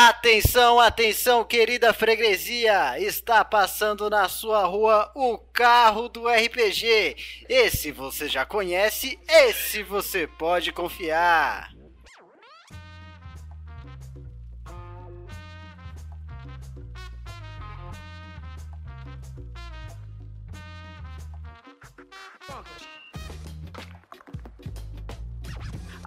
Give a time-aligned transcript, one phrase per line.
[0.00, 3.00] Atenção, atenção, querida freguesia!
[3.00, 7.16] Está passando na sua rua o carro do RPG.
[7.48, 11.77] Esse você já conhece, esse você pode confiar.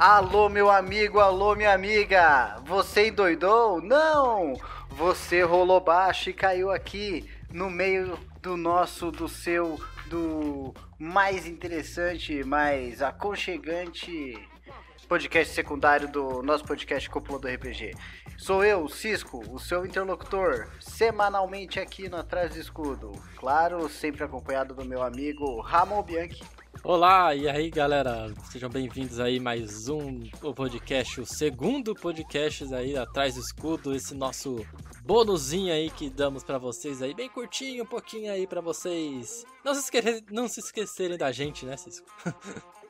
[0.02, 2.60] Alô, meu amigo, alô, minha amiga!
[2.66, 3.80] Você endoidou?
[3.80, 4.56] Não!
[4.90, 12.44] Você rolou baixo e caiu aqui no meio do nosso, do seu, do mais interessante,
[12.44, 14.40] mais aconchegante
[15.08, 17.92] podcast secundário do nosso podcast Cúpula do RPG.
[18.40, 23.12] Sou eu, Cisco, o seu interlocutor, semanalmente aqui no Atrás do Escudo.
[23.36, 26.44] Claro, sempre acompanhado do meu amigo Ramon Bianchi.
[26.84, 30.24] Olá, e aí galera, sejam bem-vindos aí mais um
[30.56, 34.66] podcast, o segundo podcast aí atrás do escudo, esse nosso
[35.06, 39.76] bônusinho aí que damos para vocês aí, bem curtinho, um pouquinho aí para vocês não
[39.76, 42.08] se, esquecerem, não se esquecerem da gente, né, Cisco?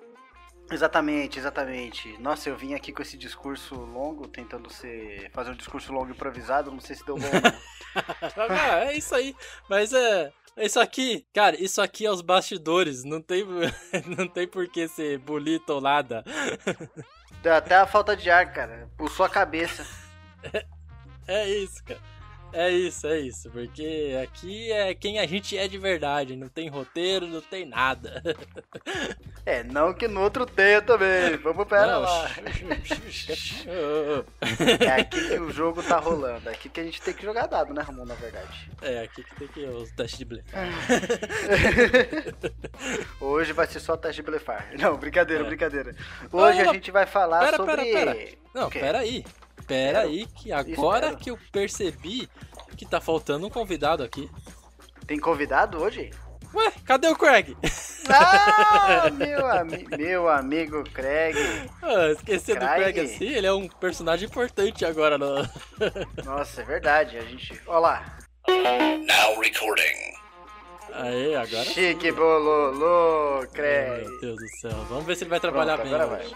[0.72, 2.18] Exatamente, exatamente.
[2.20, 6.72] Nossa, eu vim aqui com esse discurso longo, tentando ser fazer um discurso longo improvisado,
[6.72, 7.28] não sei se deu bom.
[8.50, 9.36] ah, é isso aí,
[9.70, 13.46] mas é isso aqui, cara, isso aqui é os bastidores, não tem,
[14.18, 16.24] não tem por que ser bonito ou nada.
[17.42, 19.86] Dá até a falta de ar, cara, por sua cabeça.
[20.54, 20.66] É,
[21.28, 22.11] é isso, cara.
[22.54, 26.68] É isso, é isso, porque aqui é quem a gente é de verdade, não tem
[26.68, 28.22] roteiro, não tem nada.
[29.44, 32.30] É, não que no outro tenha também, vamos pera não, lá.
[34.80, 37.48] é aqui que o jogo tá rolando, é aqui que a gente tem que jogar
[37.48, 38.70] dado, né, Ramon, na verdade.
[38.84, 40.68] É, aqui que tem que os testes de blefar.
[43.20, 44.70] Hoje vai ser só teste de blefar.
[44.78, 45.48] Não, brincadeira, é.
[45.48, 45.96] brincadeira.
[46.32, 47.92] Hoje oh, a gente vai falar pera, sobre...
[47.92, 48.32] Pera, pera.
[48.54, 49.26] Não, pera aí.
[49.72, 51.18] Pera aí, que agora Espero.
[51.18, 52.30] que eu percebi
[52.76, 54.30] que tá faltando um convidado aqui.
[55.08, 56.12] Tem convidado hoje?
[56.54, 57.56] Ué, cadê o Craig?
[58.10, 61.38] Ah, meu, ami meu amigo Craig.
[61.82, 62.70] Ah, esquecer Craig.
[62.70, 65.36] do Craig assim, ele é um personagem importante agora no.
[66.26, 67.18] Nossa, é verdade.
[67.18, 67.58] A gente.
[67.66, 68.18] Olha lá.
[68.50, 70.12] Now recording.
[70.92, 71.64] Aê, agora.
[71.64, 72.14] Chique, sim.
[72.14, 74.06] bololô, Craig.
[74.06, 74.86] Meu Deus do céu.
[74.90, 76.02] Vamos ver se ele vai trabalhar Pronto, bem.
[76.02, 76.36] Agora hoje.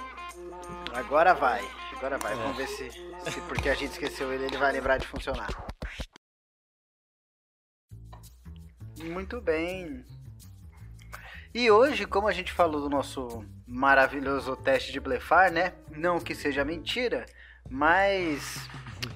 [0.94, 1.02] vai.
[1.02, 1.85] Agora vai.
[1.98, 2.34] Agora vai.
[2.34, 2.36] É.
[2.36, 5.50] Vamos ver se, se porque a gente esqueceu ele, ele vai lembrar de funcionar.
[9.04, 10.04] Muito bem.
[11.54, 15.74] E hoje, como a gente falou do nosso maravilhoso teste de blefar, né?
[15.90, 17.26] Não que seja mentira,
[17.70, 18.68] mas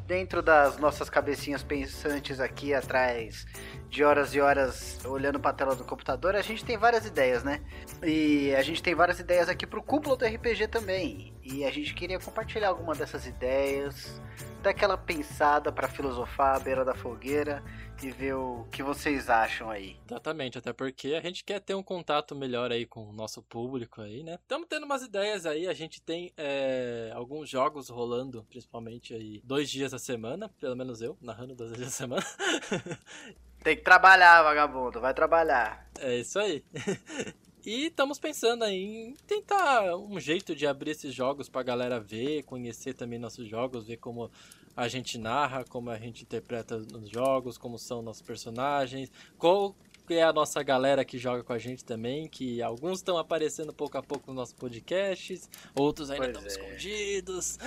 [0.10, 3.46] dentro das nossas cabecinhas pensantes aqui atrás
[3.92, 7.44] de horas e horas olhando para a tela do computador, a gente tem várias ideias,
[7.44, 7.64] né?
[8.04, 11.32] E a gente tem várias ideias aqui pro cúpula do RPG também.
[11.44, 14.20] E a gente queria compartilhar alguma dessas ideias,
[14.64, 17.64] daquela pensada para filosofar à beira da fogueira
[18.04, 19.98] e ver o que vocês acham aí.
[20.10, 24.02] Exatamente, até porque a gente quer ter um contato melhor aí com o nosso público
[24.02, 24.38] aí, né?
[24.42, 29.70] Estamos tendo umas ideias aí, a gente tem é, alguns jogos rolando, principalmente aí dois
[29.70, 32.26] dias semana, pelo menos eu, narrando dois dias a semana.
[33.64, 35.88] Tem que trabalhar, vagabundo, vai trabalhar.
[36.00, 36.64] É isso aí.
[37.66, 42.44] E estamos pensando aí em tentar um jeito de abrir esses jogos pra galera ver,
[42.44, 44.32] conhecer também nossos jogos, ver como
[44.76, 49.76] a gente narra, como a gente interpreta nos jogos, como são nossos personagens, qual
[50.16, 53.98] é a nossa galera que joga com a gente também, que alguns estão aparecendo pouco
[53.98, 56.48] a pouco nos nossos podcasts, outros ainda estão é.
[56.48, 57.58] escondidos.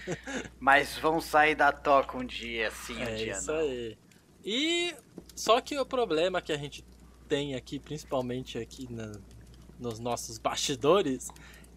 [0.60, 3.58] Mas vão sair da toca um dia, sim, um é dia isso não.
[3.58, 3.98] aí.
[4.44, 4.94] E
[5.34, 6.84] só que o problema que a gente
[7.28, 9.12] tem aqui, principalmente aqui na,
[9.78, 11.28] nos nossos bastidores,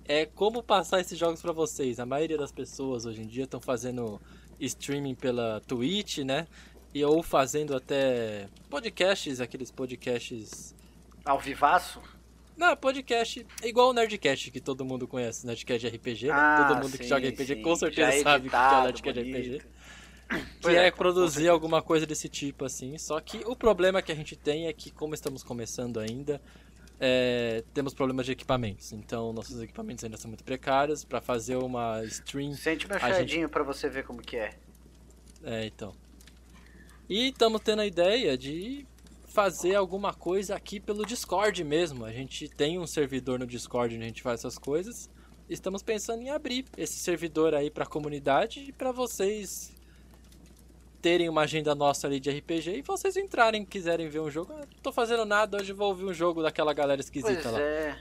[0.05, 1.99] é como passar esses jogos para vocês.
[1.99, 4.19] A maioria das pessoas hoje em dia estão fazendo
[4.59, 6.47] streaming pela Twitch, né?
[6.93, 10.73] E ou fazendo até podcasts, aqueles podcasts
[11.23, 12.01] ao vivaço.
[12.57, 16.33] Não, podcast igual o Nerdcast que todo mundo conhece, Nerdcast RPG, né?
[16.33, 17.61] Ah, todo mundo sim, que joga RPG sim.
[17.61, 19.39] com certeza Já sabe o que é Nerdcast bonito.
[19.39, 19.65] de RPG.
[20.61, 22.97] Que é, produzir alguma coisa desse tipo, assim.
[22.97, 26.41] Só que o problema que a gente tem é que, como estamos começando ainda,
[26.99, 28.91] é, temos problemas de equipamentos.
[28.91, 31.05] Então, nossos equipamentos ainda são muito precários.
[31.05, 32.53] Para fazer uma stream.
[32.53, 34.57] Sente meu gente- pra você ver como que é.
[35.43, 35.95] É, então.
[37.09, 38.85] E estamos tendo a ideia de
[39.25, 42.05] fazer alguma coisa aqui pelo Discord mesmo.
[42.05, 45.09] A gente tem um servidor no Discord onde a gente faz essas coisas.
[45.49, 49.73] Estamos pensando em abrir esse servidor aí para a comunidade e para vocês
[51.01, 54.53] terem uma agenda nossa ali de RPG e vocês entrarem, quiserem ver um jogo.
[54.53, 57.61] Ah, tô fazendo nada, hoje vou ouvir um jogo daquela galera esquisita Pois lá.
[57.61, 57.95] é.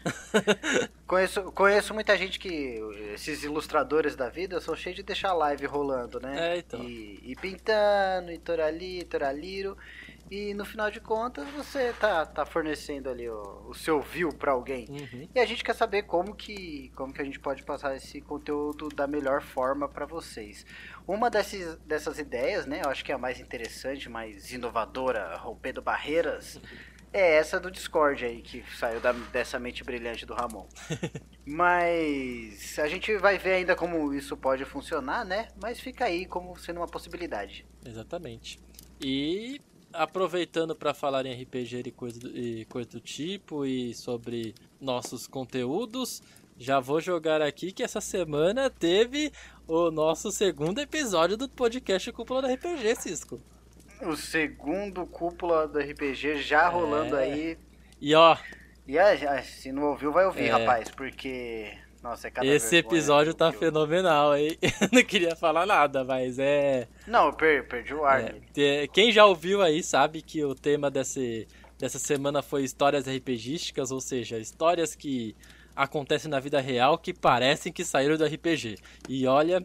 [1.06, 2.78] conheço, conheço muita gente que.
[3.14, 6.54] Esses ilustradores da vida são cheios de deixar live rolando, né?
[6.54, 6.82] É, então.
[6.82, 9.76] E, e pintando, e torali, toraliro.
[10.30, 14.52] E no final de contas você tá, tá fornecendo ali o, o seu view pra
[14.52, 14.86] alguém.
[14.88, 15.28] Uhum.
[15.34, 18.88] E a gente quer saber como que, como que a gente pode passar esse conteúdo
[18.88, 20.66] da melhor forma para vocês.
[21.06, 25.80] Uma dessas, dessas ideias, né, eu acho que é a mais interessante, mais inovadora, rompendo
[25.80, 26.60] barreiras,
[27.12, 30.66] é essa do Discord aí, que saiu da, dessa mente brilhante do Ramon.
[31.46, 35.48] Mas a gente vai ver ainda como isso pode funcionar, né?
[35.60, 37.64] Mas fica aí como sendo uma possibilidade.
[37.86, 38.60] Exatamente.
[39.00, 39.60] E
[39.92, 45.26] aproveitando para falar em RPG e coisa, do, e coisa do tipo e sobre nossos
[45.26, 46.22] conteúdos,
[46.58, 49.32] já vou jogar aqui que essa semana teve
[49.66, 53.40] o nosso segundo episódio do podcast Cúpula do RPG, Cisco.
[54.02, 57.24] O segundo cúpula do RPG já rolando É.
[57.24, 57.58] aí.
[58.00, 58.36] E ó,
[58.86, 60.50] E ah, se não ouviu, vai ouvir, É.
[60.50, 61.76] rapaz, porque.
[62.02, 64.56] Nossa, é cada esse episódio tá eu- fenomenal, hein?
[64.62, 66.86] Eu não queria falar nada, mas é.
[67.06, 68.34] Não, eu per- perdi o ar.
[68.56, 71.46] É, quem já ouviu aí sabe que o tema desse,
[71.78, 75.34] dessa semana foi histórias RPGísticas, ou seja, histórias que
[75.74, 78.76] acontecem na vida real que parecem que saíram do RPG.
[79.08, 79.64] E olha,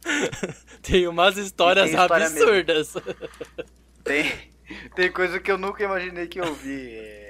[0.82, 2.94] tem umas histórias tem história absurdas.
[4.04, 4.32] Tem,
[4.94, 6.90] tem coisa que eu nunca imaginei que eu vi.
[6.90, 7.25] É,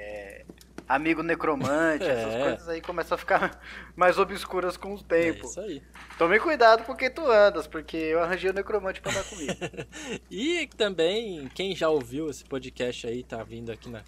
[0.88, 2.40] Amigo necromante, essas É.
[2.42, 3.60] coisas aí começam a ficar
[3.96, 5.46] mais obscuras com o É tempo.
[5.46, 5.82] isso aí.
[6.16, 9.52] Tome cuidado com quem tu andas, porque eu arranjei o necromante pra andar comigo.
[10.30, 14.02] E também, quem já ouviu esse podcast aí, tá vindo aqui na,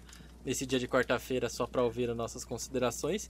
[0.45, 3.29] nesse dia de quarta-feira só pra ouvir as nossas considerações.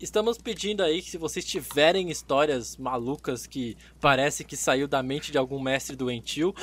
[0.00, 5.30] Estamos pedindo aí que se vocês tiverem histórias malucas que parece que saiu da mente
[5.30, 6.54] de algum mestre doentio,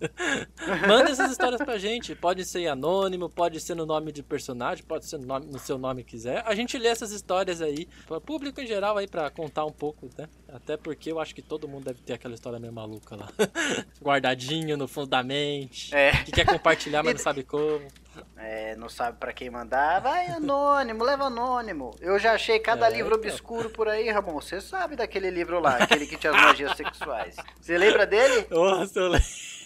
[0.88, 2.14] manda essas histórias pra gente.
[2.14, 5.76] Pode ser anônimo, pode ser no nome de personagem, pode ser no, nome- no seu
[5.76, 6.42] nome quiser.
[6.46, 10.08] A gente lê essas histórias aí para público em geral aí pra contar um pouco,
[10.16, 10.26] né?
[10.48, 13.28] Até porque eu acho que todo mundo deve ter aquela história meio maluca lá.
[14.02, 15.94] Guardadinho no fundo da mente.
[15.94, 16.24] É.
[16.24, 17.86] Que quer compartilhar, mas não sabe como.
[18.36, 20.00] É, não sabe pra quem mandar.
[20.00, 21.90] Vai anônimo, leva anônimo.
[22.00, 23.30] Eu já achei cada É, livro então.
[23.30, 24.34] obscuro por aí, Ramon.
[24.34, 27.36] Você sabe daquele livro lá, aquele que tinha as magias sexuais.
[27.60, 28.46] Você lembra dele?
[28.50, 29.08] Nossa, eu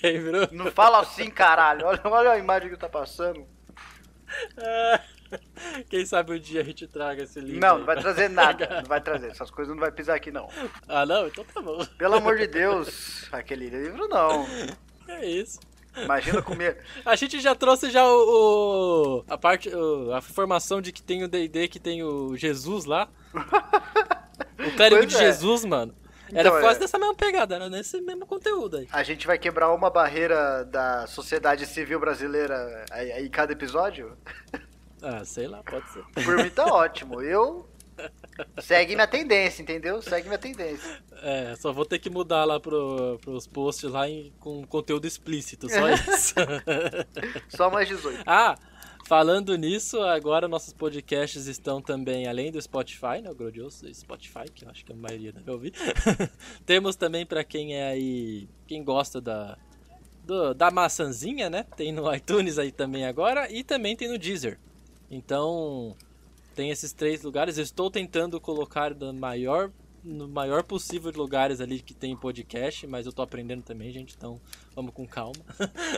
[0.03, 0.49] lembro.
[0.53, 1.87] Não fala assim, caralho.
[1.87, 3.47] Olha, olha a imagem que tá passando.
[5.89, 7.61] Quem sabe um dia a gente traga esse livro.
[7.61, 8.81] Não, aí não vai trazer nada.
[8.81, 9.29] Não vai trazer.
[9.31, 10.49] Essas coisas não vai pisar aqui, não.
[10.89, 11.27] Ah, não?
[11.29, 11.85] Então tá bom.
[11.99, 14.47] Pelo amor de Deus, aquele livro não.
[15.09, 15.61] É isso.
[15.97, 16.79] Imagina comer.
[17.05, 21.25] A gente já trouxe já o, o- a parte o- a informação de que tem
[21.25, 23.09] o D&D que tem o Jesus lá.
[23.35, 25.19] O clérigo Pois de é.
[25.19, 25.95] Jesus, mano.
[26.33, 26.81] Era Então, quase é.
[26.83, 28.89] dessa mesma pegada, era nesse mesmo conteúdo aí.
[28.93, 32.85] A gente vai quebrar uma barreira da sociedade civil brasileira
[33.19, 34.17] em cada episódio?
[35.03, 36.05] Ah, sei lá, pode ser.
[36.25, 37.21] Por mim tá ótimo.
[37.21, 37.67] Eu.
[38.61, 40.01] Segue minha tendência, entendeu?
[40.01, 41.03] Segue minha tendência.
[41.23, 45.69] É, só vou ter que mudar lá pro, pros posts lá em- com conteúdo explícito,
[45.69, 46.35] só isso.
[47.49, 48.23] Só mais 18.
[48.27, 48.57] Ah,
[49.07, 54.65] falando nisso, agora nossos podcasts estão também, além do Spotify, né, o glorioso Spotify, que
[54.65, 55.73] eu acho que a maioria deve ouvir.
[56.65, 59.59] Temos também pra quem é aí, quem gosta da
[60.25, 61.65] do- da maçãzinha, né?
[61.77, 64.59] Tem no iTunes aí também agora e também tem no Deezer.
[65.11, 65.97] Então,
[66.55, 67.59] tem esses três lugares.
[67.59, 69.71] Eu estou tentando colocar no maior
[70.03, 74.15] no maior possível de lugares ali que tem podcast, mas eu tô aprendendo também, gente,
[74.17, 74.41] então
[74.75, 75.35] vamos com calma.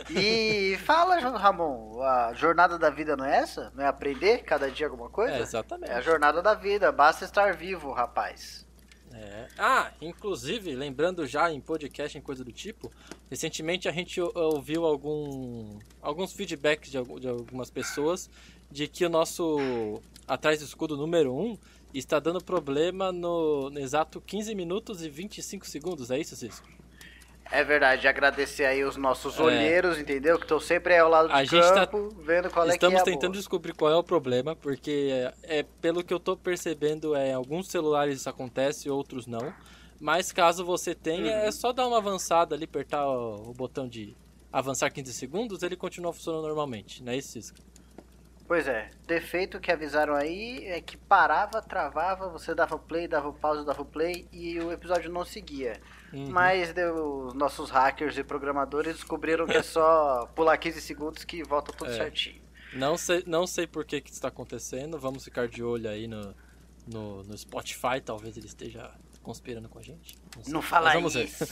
[0.09, 3.71] E fala, Ramon, a jornada da vida não é essa?
[3.73, 5.35] Não é aprender cada dia alguma coisa?
[5.35, 5.89] É, exatamente.
[5.89, 8.67] É a jornada da vida, basta estar vivo, rapaz.
[9.15, 9.47] É.
[9.57, 12.91] Ah, inclusive, lembrando já em podcast, em coisa do tipo,
[13.29, 18.29] recentemente a gente ou- ouviu algum, alguns feedbacks de, de algumas pessoas
[18.71, 21.57] de que o nosso Atrás do Escudo número 1
[21.93, 26.67] está dando problema no, no exato 15 minutos e 25 segundos, é isso, Cisco?
[27.51, 29.43] É verdade, agradecer aí os nossos É.
[29.43, 30.37] olheiros, entendeu?
[30.37, 32.99] Que estão sempre aí ao lado do A tá- campo, vendo qual é que Estamos
[32.99, 33.37] é a tentando boa.
[33.37, 35.09] descobrir qual é o problema, porque
[35.43, 39.53] é, é, pelo que eu tô percebendo, é, em alguns celulares isso acontece, outros não.
[39.99, 41.43] Mas caso você tenha, Uhum.
[41.43, 44.15] é só dar uma avançada ali, apertar o, o botão de
[44.51, 47.57] avançar 15 segundos, ele continua funcionando normalmente, não é isso, Cisco?
[48.45, 53.65] Pois é, defeito que avisaram aí é que parava, travava, você dava play, dava pause,
[53.65, 55.79] dava play e o episódio não seguia.
[56.11, 56.29] Uhum.
[56.29, 61.41] Mas deu- os nossos hackers e programadores descobriram que é só pular 15 segundos que
[61.43, 61.93] volta tudo É.
[61.95, 62.41] certinho.
[62.73, 66.07] Não sei, não sei por que que isso está acontecendo, vamos ficar de olho aí
[66.07, 66.35] no,
[66.87, 70.17] no, no Spotify, talvez ele esteja conspirando com a gente.
[70.41, 70.51] sei.
[70.53, 71.23] Não fala Mas vamos ver.
[71.25, 71.45] isso,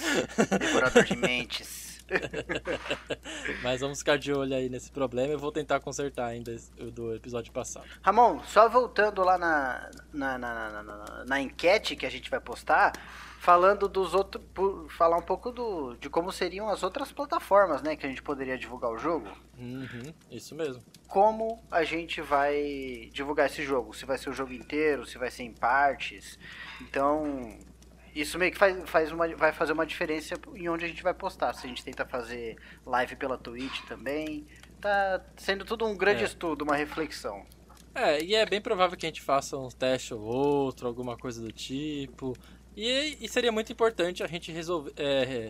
[0.60, 1.91] devorador de mentes.
[3.64, 5.32] Mas vamos ficar de olho aí nesse problema.
[5.34, 6.56] Eu vou tentar consertar ainda
[6.94, 7.86] do episódio passado.
[8.02, 12.94] Ramon, só voltando lá na, na, na, na, na- enquete que a gente vai postar,
[13.40, 14.44] falando dos outros.
[14.98, 17.96] Falar um pouco do, de como seriam as outras plataformas, né?
[17.96, 19.28] Que a gente poderia divulgar o jogo.
[19.58, 20.84] Uhum, isso mesmo.
[21.08, 23.94] Como a gente vai divulgar esse jogo?
[23.94, 26.38] Se vai ser o jogo inteiro, se vai ser em partes.
[26.82, 27.58] Então.
[28.14, 31.14] Isso meio que faz, faz uma, vai fazer uma diferença em onde a gente vai
[31.14, 31.54] postar.
[31.54, 34.46] Se a gente tenta fazer live pela Twitch também.
[34.82, 36.26] Tá sendo tudo um grande É.
[36.26, 37.46] estudo, uma reflexão.
[37.94, 41.42] É, e é bem provável que a gente faça um teste ou outro, alguma coisa
[41.42, 42.36] do tipo.
[42.76, 44.94] E, e seria muito importante a gente resolver.
[44.98, 45.50] É,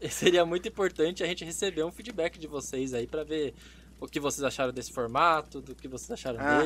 [0.00, 3.54] é, seria muito importante a gente receber um feedback de vocês aí pra ver
[4.00, 6.62] o que vocês acharam desse formato, do que vocês acharam Aham.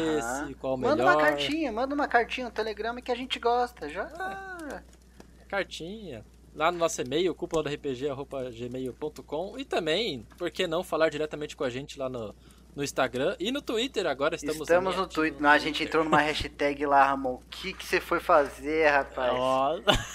[0.47, 0.97] desse, qual o melhor.
[0.97, 3.89] Manda uma cartinha, manda uma cartinha no Telegrama que a gente gosta.
[3.89, 4.83] Já.
[5.55, 6.25] Cartinha.
[6.53, 11.99] Lá no nosso e-mail, cúpula-rpg.gmail.com e também, por que não falar diretamente com a gente
[11.99, 12.35] lá no,
[12.75, 14.35] no Instagram e no Twitter agora.
[14.35, 15.41] Estamos, Estamos, no Twitter.
[15.41, 17.35] Não, a gente entrou numa hashtag lá, Ramon.
[17.35, 19.35] O que, que você foi fazer, rapaz?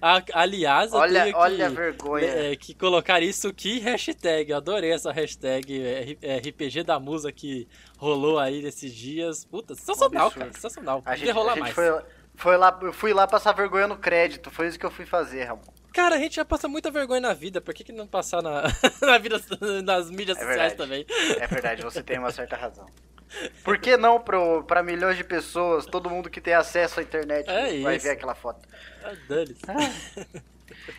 [0.00, 2.26] A- Aliás, olha que, olha a vergonha.
[2.26, 4.50] é, que colocar isso que hashtag.
[4.50, 9.44] Eu adorei essa hashtag é, é, RPG da Musa que rolou aí nesses dias.
[9.44, 10.52] Puta, sensacional, cara.
[10.52, 11.02] Sensacional.
[11.04, 11.74] a gente, rolar a gente mais.
[11.74, 12.02] foi,
[12.38, 14.50] foi lá, eu fui lá passar vergonha no crédito.
[14.50, 15.62] Foi isso que eu fui fazer, Ramon.
[15.92, 17.60] Cara, a gente já passa muita vergonha na vida.
[17.60, 18.62] Por que, que não passar na,
[19.02, 19.40] na vida,
[19.84, 20.76] nas mídias É sociais verdade.
[20.76, 21.06] também?
[21.42, 22.86] É verdade, você tem uma certa razão.
[23.62, 27.46] Por que não pro, pra milhões de pessoas, todo mundo que tem acesso à internet
[27.50, 28.06] É vai isso.
[28.06, 28.66] ver aquela foto?
[29.04, 29.60] Ah, Dane-se.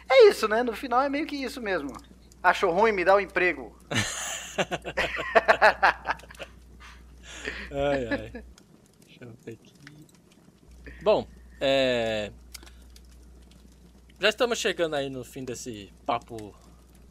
[0.08, 0.62] É isso, né?
[0.62, 1.92] No final é meio que isso mesmo.
[2.44, 3.76] Achou ruim, me dá um emprego.
[7.72, 8.44] Ai, ai.
[9.06, 9.74] Deixa eu ver aqui.
[11.02, 11.26] Bom,
[11.62, 12.30] é.
[14.20, 16.54] Já estamos chegando aí no fim desse papo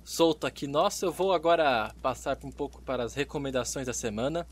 [0.05, 1.07] solto aqui nosso.
[1.07, 4.47] Eu vou agora passar um pouco para as recomendações da semana.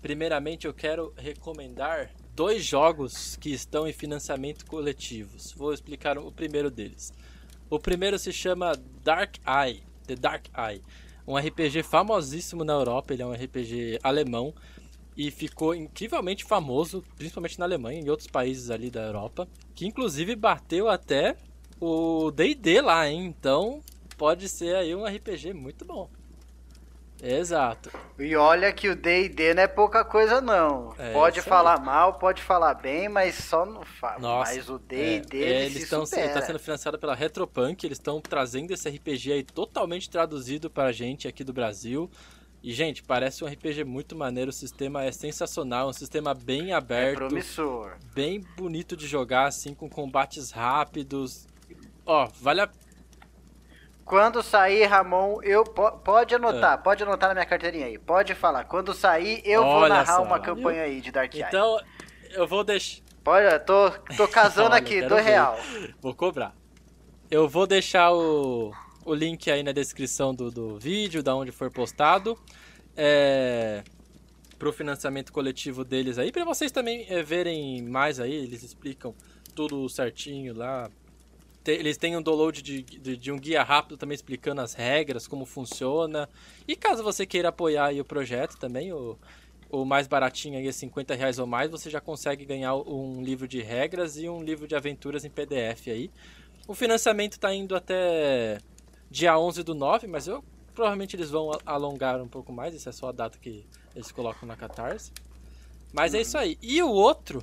[0.00, 5.50] Primeiramente, eu quero recomendar dois jogos que estão em financiamento coletivos.
[5.50, 7.12] Vou explicar o primeiro deles.
[7.68, 8.72] O primeiro se chama
[9.02, 10.80] Dark Eye, The Dark Eye,
[11.26, 13.12] um RPG famosíssimo na Europa.
[13.12, 14.54] Ele é um RPG alemão
[15.20, 19.86] e ficou incrivelmente famoso, principalmente na Alemanha e em outros países ali da Europa, que
[19.86, 21.36] inclusive bateu até
[21.78, 23.26] o D&D lá, hein?
[23.26, 23.82] Então
[24.16, 26.08] pode ser aí um RPG muito bom.
[27.22, 27.90] Exato.
[28.18, 30.94] E olha que o D&D não é pouca coisa não.
[30.96, 34.18] É, pode isso falar mal, pode falar bem, mas só não fala.
[34.20, 36.32] Nossa, Mas o D&D É, ele eles se estão supera.
[36.32, 41.28] tá sendo financiado pela Retropunk, eles estão trazendo esse RPG aí totalmente traduzido pra gente
[41.28, 42.10] aqui do Brasil.
[42.62, 46.74] E gente, parece um RPG muito maneiro, o sistema é sensacional, um sistema bem É
[46.74, 47.96] aberto, promissor.
[48.14, 51.46] bem bonito de jogar assim com combates rápidos.
[52.04, 52.68] Ó, vale a
[54.04, 56.82] Quando sair, Ramon, eu po- pode anotar, É.
[56.82, 57.96] pode anotar na minha carteirinha aí.
[57.98, 58.64] Pode falar.
[58.64, 61.42] Quando sair, eu vou Olha narrar só, uma campanha aí de Dark Eye.
[61.42, 61.80] Então,
[62.32, 65.22] eu vou deixar Pode, tô, tô casando Olha, aqui, do ver.
[65.22, 65.58] real.
[66.00, 66.54] Vou cobrar.
[67.30, 68.72] Eu vou deixar o,
[69.04, 72.38] o link aí na descrição do, do vídeo, da onde for postado.
[72.96, 73.82] É,
[74.58, 79.14] pro financiamento coletivo deles aí, para vocês também é, verem mais aí, eles explicam
[79.54, 80.90] tudo certinho lá.
[81.66, 85.46] Eles têm um download de, de, de um guia rápido também explicando as regras, como
[85.46, 86.28] funciona.
[86.66, 89.18] E caso você queira apoiar o projeto também, o,
[89.70, 93.46] o mais baratinho aí é 50 reais ou mais, você já consegue ganhar um livro
[93.46, 96.10] de regras e um livro de aventuras em PDF aí.
[96.66, 98.58] O financiamento está indo até
[99.10, 102.92] dia 11 do 9, mas eu provavelmente eles vão alongar um pouco mais, isso é
[102.92, 105.12] só a data que eles colocam na Catarse.
[105.92, 106.56] Mas é isso aí.
[106.62, 107.42] E o outro...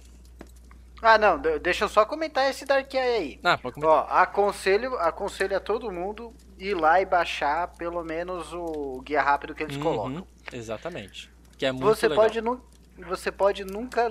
[1.01, 3.39] Ah, não, de- deixa eu só comentar esse Dark Eye aí.
[3.43, 3.95] Ah, pode comentar.
[3.95, 9.53] Ó, aconselho, aconselho a todo mundo ir lá e baixar pelo menos o guia rápido
[9.53, 10.27] que eles Uhum, colocam.
[10.51, 11.29] Exatamente.
[11.57, 12.24] Que é muito Você legal.
[12.25, 12.62] pode, nu
[13.07, 14.09] você pode nunca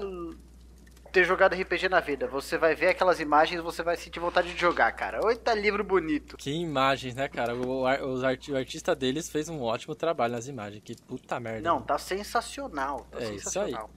[1.17, 2.27] ter jogado RPG na vida.
[2.27, 5.25] Você vai ver aquelas imagens você vai sentir vontade de jogar, cara.
[5.25, 6.37] Oi, tá livro bonito.
[6.37, 7.57] Que imagens, né, cara?
[7.57, 10.83] O, ar- os arti- o artista deles fez um ótimo trabalho nas imagens.
[10.85, 11.67] Que puta merda.
[11.67, 13.07] Não, tá sensacional.
[13.11, 13.89] Tá É isso sensacional.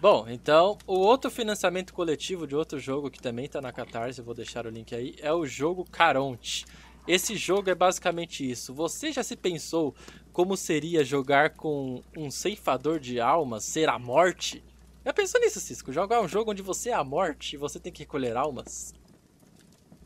[0.00, 4.24] Bom, então, o outro financiamento coletivo de outro jogo que também tá na Catarse, eu
[4.24, 6.64] vou deixar o link aí, é o jogo Caronte.
[7.08, 8.72] Esse jogo é basicamente isso.
[8.72, 9.96] Você já se pensou
[10.32, 14.62] como seria jogar com um ceifador de almas, ser a morte?
[15.08, 15.90] Já pensou nisso, Cisco?
[15.90, 18.92] Jogar um jogo onde você é a morte e você tem que recolher almas?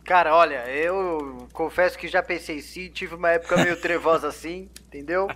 [0.05, 5.27] Cara, olha, eu confesso que já pensei sim, tive uma época meio trevosa assim, entendeu?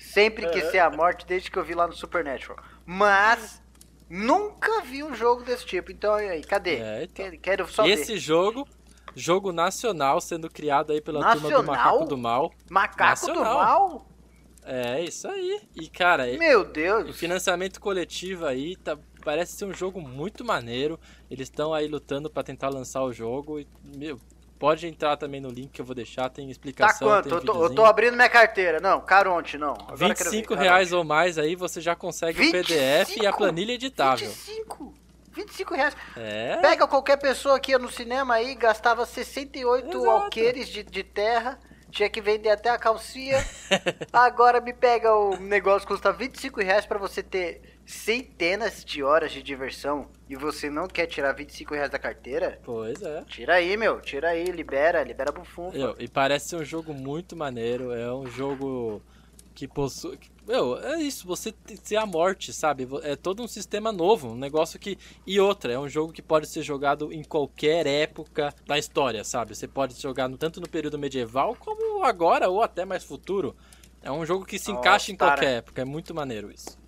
[0.00, 2.58] Sempre quis ser a morte desde que eu vi lá no Supernatural.
[2.84, 3.62] Mas
[4.10, 5.92] nunca vi um jogo desse tipo.
[5.92, 6.78] Então, e aí, cadê?
[6.78, 7.30] É, então.
[7.40, 8.18] Quero, só Esse ver.
[8.18, 8.66] jogo
[9.14, 11.76] Jogo nacional sendo criado aí pela turma do Nacional?
[11.76, 12.52] Macaco do Mal.
[12.68, 13.54] Macaco do Nacional.
[13.54, 14.06] mal?
[14.64, 15.60] É, isso aí.
[15.76, 17.16] E, cara, Meu Deus.
[17.16, 20.98] financiamento coletivo aí tá, parece ser um jogo muito maneiro.
[21.30, 23.60] Eles estão aí lutando pra tentar lançar o jogo.
[23.60, 23.66] E,
[23.96, 24.18] meu,
[24.58, 27.06] pode entrar também no link que eu vou deixar, tem Tá explicação.
[27.08, 27.24] quanto?
[27.28, 28.80] tem Eu tô, eu tô abrindo minha carteira.
[28.80, 29.72] Não, Caronte, não.
[29.74, 30.64] Agora eu quero ver, 25 Caronte.
[30.66, 32.76] reais ou mais aí você já consegue o PDF
[33.16, 33.36] e a 25?
[33.36, 34.26] planilha editável.
[34.26, 34.94] 25?
[35.32, 35.96] 25 reais.
[36.16, 40.08] É, Pega qualquer pessoa que ia no cinema aí, gastava 68 Exato.
[40.10, 41.58] alqueires de, de terra,
[41.94, 43.38] tinha que vender até a calcinha.
[44.12, 49.30] Agora me pega o negócio que custa 25 reais pra você ter centenas de horas
[49.30, 52.58] de diversão e você não quer tirar 25 reais da carteira?
[52.64, 53.22] pois é.
[53.28, 54.00] Tira aí, meu.
[54.00, 55.94] Tira aí, libera, libera bufunfa.
[55.98, 57.92] E parece ser um jogo muito maneiro.
[57.92, 59.00] É um jogo
[59.54, 60.16] que possui.
[60.16, 62.86] que- Meu, é isso, você ser a morte, sabe?
[63.02, 64.98] É todo um sistema novo, um negócio que.
[65.26, 69.54] E outra, é um jogo que pode ser jogado em qualquer época da história, sabe?
[69.54, 73.56] Você pode jogar tanto no período medieval como agora ou até mais futuro.
[74.02, 76.78] É um jogo que se Nossa, encaixa em qualquer época, é muito maneiro isso.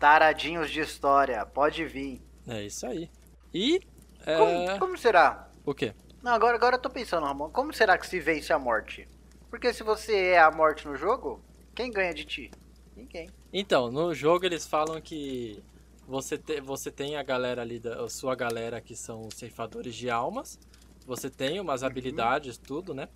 [0.00, 2.20] Taradinhos de história, pode vir.
[2.48, 3.08] É isso aí.
[3.54, 3.80] E.
[4.26, 4.36] É...
[4.36, 5.48] Como, como será?
[5.64, 5.94] O quê?
[6.20, 7.48] Não, agora, agora eu tô pensando, Ramon.
[7.50, 9.08] Como será que se vence a morte?
[9.48, 11.40] Porque se você é a morte no jogo,
[11.74, 12.50] quem ganha de ti?
[12.96, 13.28] Ninguém.
[13.52, 15.62] Então, no jogo eles falam que
[16.06, 19.94] você, te, você tem a galera ali, da, a sua galera que são os ceifadores
[19.94, 20.58] de almas.
[21.06, 23.08] Você tem umas habilidades, tudo, né?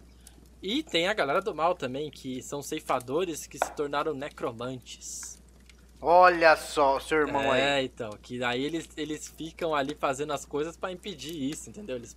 [0.63, 5.41] E tem a galera do mal também, que são ceifadores que se tornaram necromantes.
[6.01, 7.87] Olha só, seu irmão é, aí.
[7.87, 11.97] então, que aí eles, eles ficam ali fazendo as coisas pra impedir isso, entendeu?
[11.97, 12.17] Eles,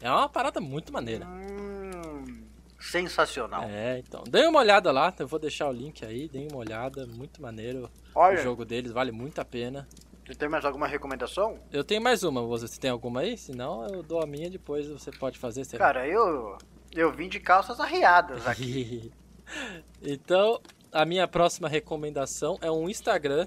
[0.00, 1.26] é uma parada muito maneira.
[1.26, 2.42] Hum,
[2.78, 3.64] sensacional.
[3.64, 4.22] É, então.
[4.28, 7.90] Dê uma olhada lá, eu vou deixar o link aí, dê uma olhada, muito maneiro.
[8.14, 9.86] Olha, O jogo deles vale muito a pena.
[10.26, 11.58] você tem mais alguma recomendação?
[11.72, 13.36] Eu tenho mais uma, você tem alguma aí?
[13.36, 15.64] Se não, eu dou a minha depois você pode fazer.
[15.64, 15.86] sei lá.
[15.86, 16.56] Cara, eu
[16.94, 19.10] eu vim de calças arriadas aqui.
[20.02, 20.60] então,
[20.92, 23.46] a minha próxima recomendação é um Instagram,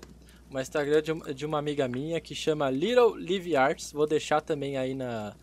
[0.49, 3.91] um Instagram de, de uma amiga minha que chama Little Live Arts.
[3.91, 5.33] Vou deixar também aí na,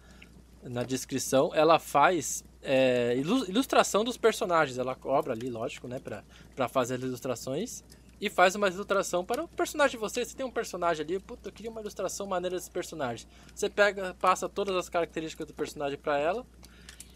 [0.63, 1.51] na descrição.
[1.55, 4.79] Ela faz é, ilu- ilustração dos personagens.
[4.79, 6.23] Ela cobra ali, lógico, né, pra,
[6.57, 7.83] pra fazer as ilustrações.
[8.21, 10.25] E faz uma ilustração para o personagem de você.
[10.25, 13.29] Você tem um personagem ali, puta, eu queria uma ilustração maneira desse personagem.
[13.55, 16.45] Você pega, passa todas as características do personagem pra ela.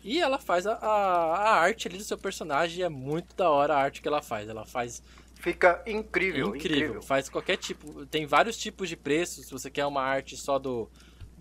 [0.05, 2.81] E ela faz a, a, a arte ali do seu personagem.
[2.81, 4.49] E é muito da hora a arte que ela faz.
[4.49, 5.03] Ela faz
[5.35, 6.77] Fica incrível, incrível.
[6.79, 7.03] incrível.
[7.03, 8.07] Faz qualquer tipo.
[8.07, 9.47] Tem vários tipos de preços.
[9.47, 10.89] Se você quer uma arte só do,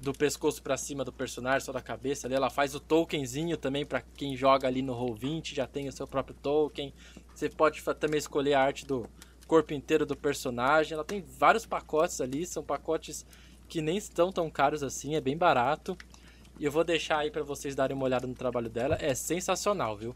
[0.02, 3.86] do pescoço pra cima do personagem, só da cabeça ali, ela faz o tokenzinho também
[3.86, 6.92] pra quem joga ali no Roll20, já tem o seu próprio token.
[7.36, 9.08] Você pode também escolher a arte do
[9.46, 10.94] corpo inteiro do personagem.
[10.96, 13.26] Ela tem vários pacotes ali, são pacotes
[13.70, 15.96] que nem estão tão caros assim, é bem barato.
[16.60, 19.96] E eu vou deixar aí pra vocês darem uma olhada no trabalho dela, é sensacional,
[19.96, 20.16] viu?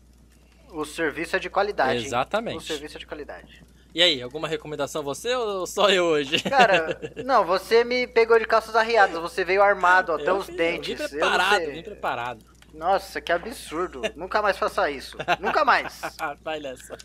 [0.71, 2.00] O serviço é de qualidade.
[2.00, 2.06] hein?
[2.06, 2.58] Exatamente.
[2.58, 3.63] O serviço é de qualidade.
[3.95, 6.38] E aí, alguma recomendação você ou só eu hoje?
[6.43, 9.17] Cara, não, você me pegou de calças arriadas.
[9.21, 10.99] Você veio armado até Eu os vim- dentes.
[10.99, 12.45] Vim preparado, vim preparado.
[12.73, 14.01] Nossa, que absurdo.
[14.17, 15.15] Nunca mais faça isso.
[15.39, 16.01] Nunca mais.
[16.43, 16.97] Vai nessa.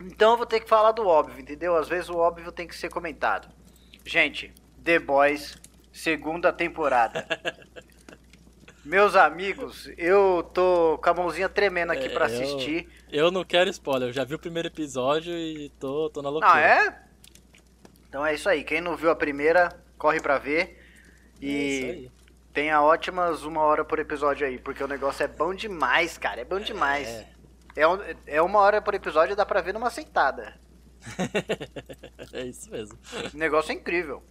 [0.00, 1.74] Então eu vou ter que falar do óbvio, entendeu?
[1.76, 3.48] Às vezes o óbvio tem que ser comentado.
[4.06, 5.56] Gente, The Boys,
[5.92, 7.26] segunda temporada.
[8.84, 12.88] Meus amigos, eu tô com a mãozinha tremendo aqui É, pra eu- assistir.
[13.10, 16.52] Eu não quero spoiler, eu já vi o primeiro episódio e tô, tô na loucura.
[16.52, 17.02] Ah, é?
[18.08, 18.62] Então é isso aí.
[18.62, 20.78] Quem não viu a primeira, corre pra ver.
[21.40, 22.10] É E aí.
[22.52, 26.42] tenha ótimas uma hora por episódio aí, porque o negócio é bom demais, cara.
[26.42, 27.08] É bom demais.
[27.08, 27.28] É.
[27.76, 30.54] É, um- é uma hora por episódio e dá pra ver numa sentada.
[32.32, 32.98] é isso mesmo.
[33.32, 34.22] O negócio é incrível.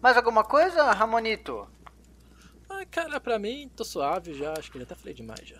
[0.00, 1.68] Mais alguma coisa, Ramonito?
[2.78, 5.56] Ah, cara, pra mim, tô suave já, acho que eu até falei demais já.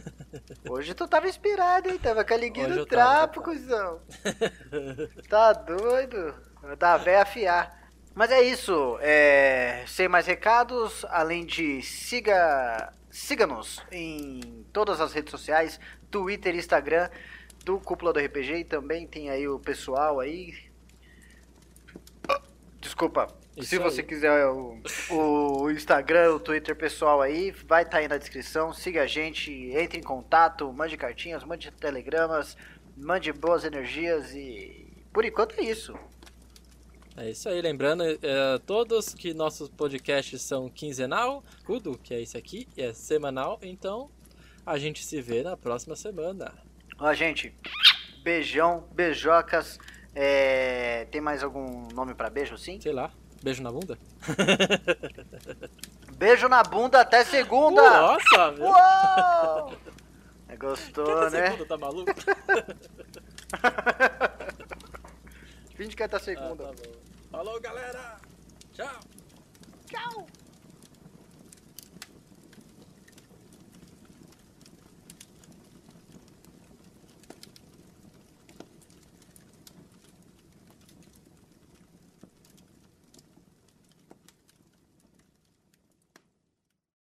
[0.68, 1.98] Hoje tu tava inspirado, hein?
[1.98, 4.02] Tava com a liguinha no eu tava, trapo, cuzão.
[5.26, 6.34] Tá doido?
[6.78, 7.90] Da véia afiar.
[8.14, 8.98] Mas é isso.
[9.00, 9.84] É...
[9.86, 12.92] Sem mais recados, além de siga...
[13.10, 15.80] Siga-nos em todas as redes sociais,
[16.10, 17.08] Twitter e Instagram
[17.64, 20.52] do Cúpula do RPG e também tem aí o pessoal aí.
[22.80, 23.28] Desculpa.
[23.56, 24.06] Isso Se você aí.
[24.06, 28.72] quiser o, o Instagram, o Twitter pessoal aí, vai estar aí na descrição.
[28.72, 32.56] Siga a gente, entre em contato, mande cartinhas, mande telegramas,
[32.96, 35.94] mande boas energias e por enquanto é isso.
[37.16, 38.18] É isso aí, lembrando, é,
[38.66, 44.10] todos que nossos podcasts são quinzenal, tudo que é esse aqui é semanal, então
[44.66, 46.52] a gente se vê na próxima semana.
[46.98, 47.54] Ó, gente,
[48.24, 49.78] beijão, beijocas.
[50.12, 52.80] É, tem mais algum nome pra beijo, sim?
[52.80, 53.12] Sei lá,
[53.44, 53.98] beijo na bunda?
[56.16, 57.82] Beijo na bunda até segunda!
[57.82, 58.64] Nossa, viu?
[58.66, 59.74] Uou!
[60.48, 61.50] É Gostou, Cada né?
[61.50, 62.12] segundo, tá maluco?
[65.76, 66.64] Finge que é até Ah, segunda.
[66.64, 66.92] tá bom.
[67.30, 68.16] Falou, galera!
[68.72, 69.00] Tchau!
[69.86, 70.26] Tchau!